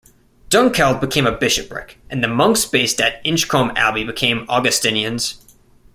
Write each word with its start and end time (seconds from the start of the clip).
Dunkeld 0.49 0.99
became 0.99 1.27
a 1.27 1.31
bishopric, 1.37 1.99
and 2.09 2.23
the 2.23 2.27
monks 2.27 2.65
based 2.65 2.99
at 2.99 3.21
Inchcolm 3.23 3.71
Abbey 3.75 4.03
became 4.03 4.47
Augustinians. 4.49 5.35